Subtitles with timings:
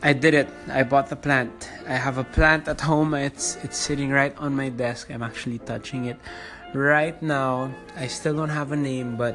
[0.00, 0.48] I did it.
[0.70, 1.70] I bought the plant.
[1.88, 3.14] I have a plant at home.
[3.14, 5.10] It's it's sitting right on my desk.
[5.10, 6.18] I'm actually touching it
[6.72, 7.74] right now.
[7.96, 9.34] I still don't have a name, but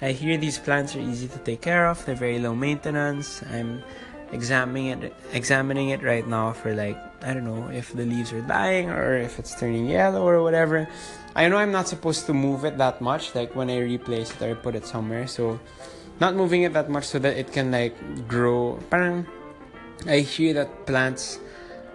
[0.00, 2.04] I hear these plants are easy to take care of.
[2.06, 3.42] They're very low maintenance.
[3.50, 3.82] I'm
[4.30, 8.42] examining it examining it right now for like I don't know if the leaves are
[8.42, 10.86] dying or if it's turning yellow or whatever.
[11.34, 14.42] I know I'm not supposed to move it that much like when I replace it
[14.42, 15.26] or put it somewhere.
[15.26, 15.58] So
[16.20, 18.78] not moving it that much so that it can like grow.
[18.90, 19.26] Parang
[20.06, 21.38] I hear that plants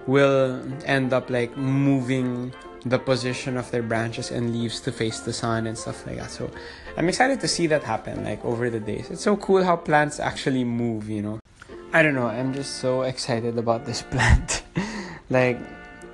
[0.07, 2.53] will end up like moving
[2.85, 6.29] the position of their branches and leaves to face the sun and stuff like that.
[6.29, 6.51] So
[6.97, 9.09] I'm excited to see that happen like over the days.
[9.09, 11.39] It's so cool how plants actually move, you know.
[11.93, 14.63] I don't know, I'm just so excited about this plant.
[15.29, 15.59] like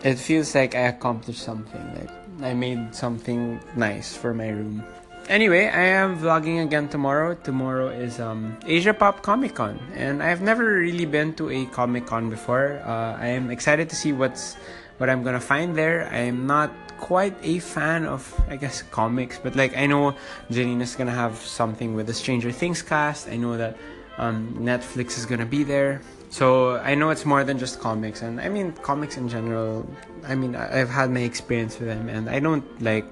[0.03, 1.81] it feels like I accomplished something.
[1.95, 2.11] Like
[2.43, 4.83] I made something nice for my room.
[5.29, 7.35] Anyway, I am vlogging again tomorrow.
[7.35, 12.07] Tomorrow is um, Asia Pop Comic Con, and I've never really been to a Comic
[12.07, 12.81] Con before.
[12.83, 14.57] Uh, I am excited to see what's
[14.97, 16.09] what I'm gonna find there.
[16.11, 20.15] I am not quite a fan of, I guess, comics, but like I know
[20.49, 23.29] Janina's gonna have something with the Stranger Things cast.
[23.29, 23.77] I know that
[24.17, 26.01] um, Netflix is gonna be there.
[26.31, 29.85] So I know it's more than just comics, and I mean comics in general.
[30.25, 33.05] I mean I've had my experience with them, and I don't like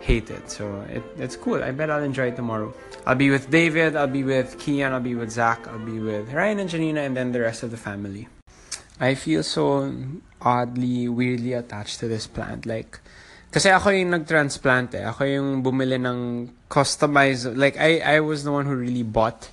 [0.00, 0.50] hate it.
[0.50, 1.62] So it, it's cool.
[1.62, 2.72] I bet I'll enjoy it tomorrow.
[3.06, 3.96] I'll be with David.
[3.96, 4.92] I'll be with Kian.
[4.92, 5.66] I'll be with Zach.
[5.68, 8.28] I'll be with Ryan and Janina, and then the rest of the family.
[9.00, 9.90] I feel so
[10.40, 12.66] oddly, weirdly attached to this plant.
[12.66, 13.00] Like,
[13.50, 15.04] kasi ako yung nag-transplant eh.
[15.04, 19.50] Ako yung bumili ng customized, like, I, I was the one who really bought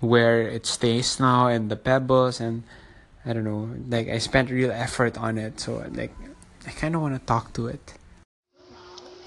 [0.00, 2.62] where it stays now and the pebbles and
[3.24, 5.60] I don't know, like I spent real effort on it.
[5.60, 6.12] So like
[6.66, 7.94] I kind of want to talk to it.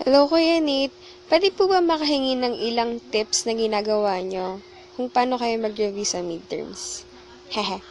[0.08, 0.96] Hello Kuya Nate,
[1.28, 4.64] pwede po ba makahingi ng ilang tips na ginagawa nyo
[4.96, 7.04] kung paano kayo mag-review sa midterms?
[7.52, 7.84] Hehe.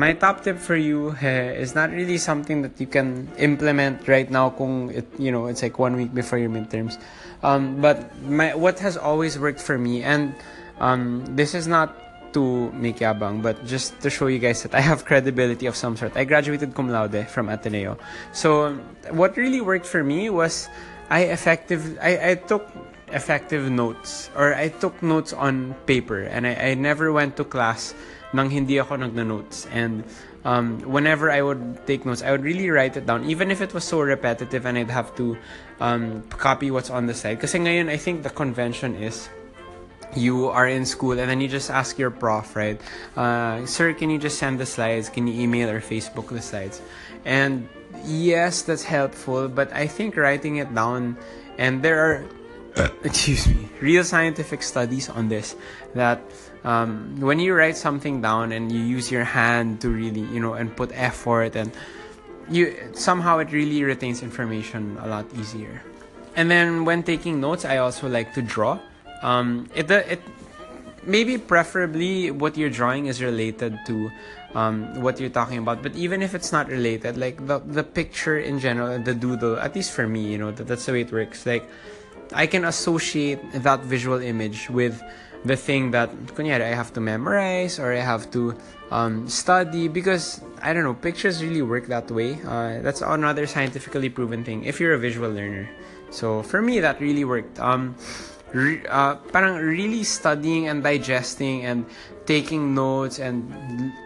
[0.00, 4.32] My top tip for you eh, is not really something that you can implement right
[4.32, 6.96] now kung it, you know, it's like one week before your midterms.
[7.44, 10.32] Um, but my, what has always worked for me and
[10.80, 11.92] um, this is not
[12.32, 16.00] to make yabang, but just to show you guys that I have credibility of some
[16.00, 16.16] sort.
[16.16, 18.00] I graduated cum laude from Ateneo.
[18.32, 18.72] So
[19.12, 20.68] what really worked for me was
[21.10, 22.66] I effective I, I took
[23.08, 27.94] effective notes or I took notes on paper and I, I never went to class
[28.34, 30.02] nang hindi ako nagna-notes and
[30.46, 33.74] um, whenever I would take notes, I would really write it down, even if it
[33.74, 35.36] was so repetitive and I'd have to
[35.80, 37.40] um, copy what's on the side.
[37.40, 39.28] Kasi ngayon, I think the convention is
[40.14, 42.80] you are in school and then you just ask your prof, right?
[43.16, 45.08] Uh, Sir, can you just send the slides?
[45.08, 46.80] Can you email or Facebook the slides?
[47.24, 47.68] And
[48.04, 51.16] yes, that's helpful, but I think writing it down,
[51.58, 52.24] and there are,
[53.04, 55.56] excuse me, real scientific studies on this
[55.94, 56.20] that
[56.64, 60.54] um, when you write something down and you use your hand to really, you know,
[60.54, 61.70] and put effort and
[62.48, 65.82] you somehow it really retains information a lot easier.
[66.36, 68.78] And then when taking notes, I also like to draw
[69.22, 70.20] um, it it
[71.06, 74.10] maybe preferably what you're drawing is related to
[74.54, 78.38] um, what you're talking about but even if it's not related like the, the picture
[78.38, 81.12] in general the doodle at least for me you know that, that's the way it
[81.12, 81.46] works.
[81.46, 81.68] Like
[82.32, 85.00] i can associate that visual image with
[85.44, 88.56] the thing that kunyari, i have to memorize or i have to
[88.90, 92.38] um, study because i don't know pictures really work that way.
[92.46, 95.68] Uh, that's another scientifically proven thing if you're a visual learner.
[96.10, 97.58] So for me that really worked.
[97.58, 97.94] Um,
[98.52, 101.86] re, uh, parang really studying and digesting and
[102.26, 103.46] taking notes and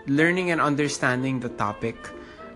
[0.07, 1.97] learning and understanding the topic.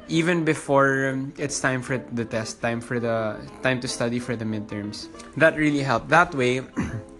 [0.08, 4.36] Even before um, it's time for the test time for the time to study for
[4.36, 5.08] the midterms.
[5.36, 6.10] That really helped.
[6.10, 6.60] That way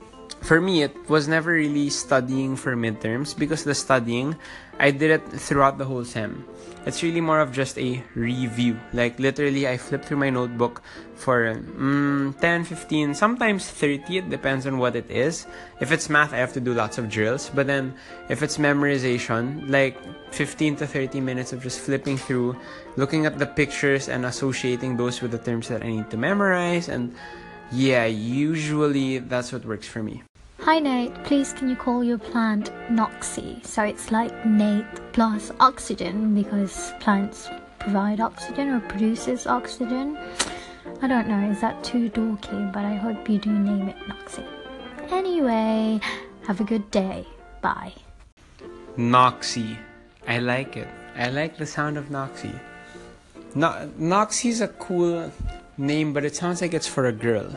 [0.45, 4.37] for me it was never really studying for midterms because the studying
[4.79, 6.45] i did it throughout the whole sem
[6.87, 8.79] it's really more of just a review.
[8.93, 10.83] Like literally, I flip through my notebook
[11.15, 14.19] for mm, 10, 15, sometimes 30.
[14.19, 15.47] It depends on what it is.
[15.81, 17.51] If it's math, I have to do lots of drills.
[17.55, 17.95] But then
[18.29, 19.97] if it's memorization, like
[20.33, 22.57] 15 to 30 minutes of just flipping through,
[22.97, 26.91] looking at the pictures and associating those with the terms that I need to memorize.
[26.91, 27.15] And
[27.73, 30.23] yeah, usually that's what works for me.
[30.65, 33.63] Hi Nate, please can you call your plant Noxy?
[33.67, 40.17] So it's like Nate plus oxygen because plants provide oxygen or produces oxygen.
[41.03, 42.73] I don't know, is that too dorky?
[42.73, 44.47] But I hope you do name it Noxy.
[45.11, 46.01] Anyway,
[46.47, 47.27] have a good day.
[47.61, 47.93] Bye.
[48.97, 49.77] Noxy.
[50.27, 50.89] I like it.
[51.15, 52.59] I like the sound of Noxy.
[53.55, 55.31] No- Noxy is a cool
[55.77, 57.55] name, but it sounds like it's for a girl.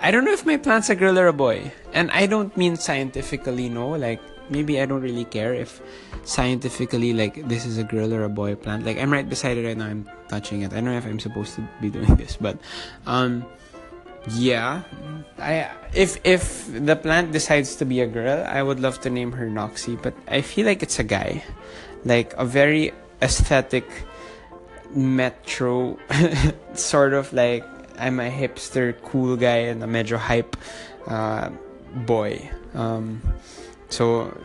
[0.00, 1.72] I don't know if my plant's a girl or a boy.
[1.92, 3.90] And I don't mean scientifically, no.
[3.90, 4.20] Like,
[4.50, 5.80] maybe I don't really care if
[6.24, 8.84] scientifically like this is a girl or a boy plant.
[8.84, 9.86] Like I'm right beside it right now.
[9.86, 10.72] I'm touching it.
[10.72, 12.58] I don't know if I'm supposed to be doing this, but
[13.06, 13.44] um,
[14.30, 14.82] yeah.
[15.38, 19.32] I if if the plant decides to be a girl, I would love to name
[19.32, 21.44] her Noxie, but I feel like it's a guy,
[22.04, 22.92] like a very
[23.22, 23.86] aesthetic
[24.94, 25.98] metro
[26.74, 27.64] sort of like
[27.98, 30.56] I'm a hipster cool guy and a major hype
[31.06, 31.50] uh,
[32.06, 32.50] boy.
[32.74, 33.22] Um,
[33.88, 34.36] so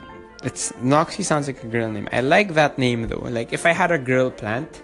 [0.44, 2.08] it's Noxie sounds like a girl name.
[2.12, 3.26] I like that name though.
[3.30, 4.82] Like if I had a girl plant,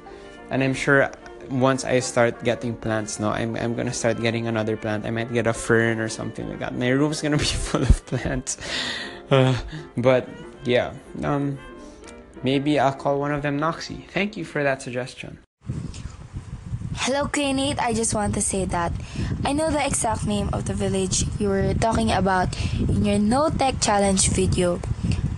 [0.49, 1.11] and I'm sure
[1.49, 5.05] once I start getting plants now, I'm I'm gonna start getting another plant.
[5.05, 6.75] I might get a fern or something like that.
[6.75, 8.57] My room's gonna be full of plants.
[9.29, 9.55] Uh,
[9.97, 10.27] but
[10.65, 11.57] yeah, um,
[12.43, 14.07] maybe I'll call one of them Noxie.
[14.09, 15.44] Thank you for that suggestion.
[17.05, 17.77] Hello, Nate.
[17.77, 18.91] I just want to say that
[19.45, 22.49] I know the exact name of the village you were talking about
[22.79, 24.81] in your No Tech Challenge video.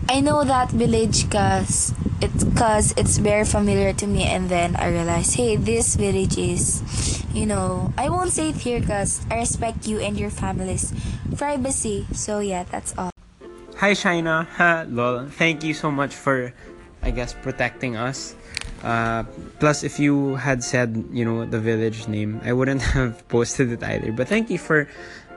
[0.08, 4.88] I know that village cause it's cause it's very familiar to me and then I
[4.88, 6.80] realized hey this village is
[7.34, 10.94] you know I won't say it here cause I respect you and your family's
[11.36, 12.08] privacy.
[12.14, 13.12] So yeah, that's all.
[13.84, 14.48] Hi China.
[14.56, 15.28] Ha, lol.
[15.28, 16.54] Thank you so much for
[17.02, 18.36] I guess protecting us.
[18.84, 19.24] Uh,
[19.60, 23.84] plus, if you had said, you know, the village name, I wouldn't have posted it
[23.84, 24.12] either.
[24.12, 24.88] But thank you for,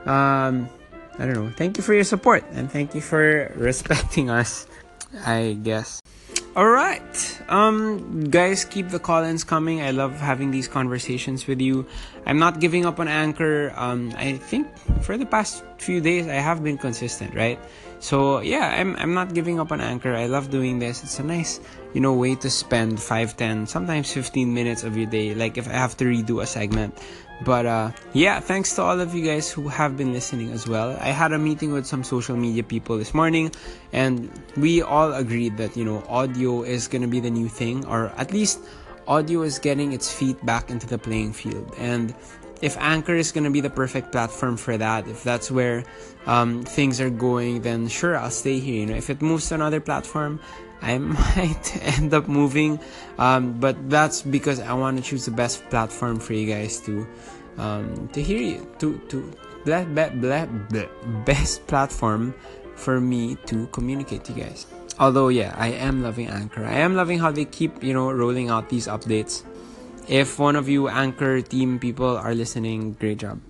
[0.04, 0.68] um,
[1.18, 4.66] I don't know, thank you for your support and thank you for respecting us,
[5.24, 5.99] I guess.
[6.56, 7.40] All right.
[7.48, 9.82] Um, guys, keep the call ins coming.
[9.82, 11.86] I love having these conversations with you.
[12.26, 13.72] I'm not giving up on Anchor.
[13.76, 14.66] Um, I think
[15.02, 17.56] for the past few days, I have been consistent, right?
[18.00, 20.12] So yeah, I'm I'm not giving up on Anchor.
[20.16, 21.04] I love doing this.
[21.04, 21.60] It's a nice,
[21.94, 25.34] you know, way to spend 5, 10, sometimes 15 minutes of your day.
[25.34, 26.98] Like if I have to redo a segment.
[27.44, 30.96] But uh, yeah, thanks to all of you guys who have been listening as well.
[31.00, 33.52] I had a meeting with some social media people this morning,
[33.92, 38.12] and we all agreed that you know audio is gonna be the new thing, or
[38.16, 38.60] at least
[39.08, 41.74] audio is getting its feet back into the playing field.
[41.78, 42.14] And
[42.62, 45.84] if Anchor is going to be the perfect platform for that, if that's where
[46.26, 48.80] um, things are going, then sure, I'll stay here.
[48.80, 50.40] You know, if it moves to another platform,
[50.82, 52.80] I might end up moving.
[53.18, 57.06] Um, but that's because I want to choose the best platform for you guys to
[57.58, 59.32] um, to hear you to to
[59.64, 60.88] ble- ble- ble-
[61.24, 62.34] best platform
[62.76, 64.66] for me to communicate to you guys.
[64.98, 66.64] Although yeah, I am loving Anchor.
[66.64, 69.44] I am loving how they keep you know rolling out these updates
[70.08, 73.40] if one of you anchor team people are listening, great job.